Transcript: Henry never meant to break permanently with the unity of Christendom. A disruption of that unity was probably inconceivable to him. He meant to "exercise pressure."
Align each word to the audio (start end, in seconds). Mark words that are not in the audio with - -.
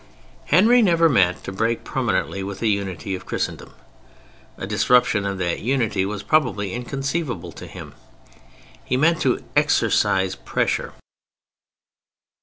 Henry 0.45 0.81
never 0.81 1.07
meant 1.07 1.43
to 1.43 1.51
break 1.51 1.83
permanently 1.83 2.41
with 2.41 2.57
the 2.57 2.69
unity 2.69 3.13
of 3.13 3.27
Christendom. 3.27 3.75
A 4.57 4.65
disruption 4.65 5.27
of 5.27 5.37
that 5.37 5.59
unity 5.59 6.07
was 6.07 6.23
probably 6.23 6.73
inconceivable 6.73 7.51
to 7.51 7.67
him. 7.67 7.93
He 8.83 8.97
meant 8.97 9.21
to 9.21 9.43
"exercise 9.55 10.33
pressure." 10.33 10.95